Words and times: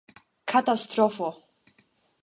Katastrofo! 0.51 1.29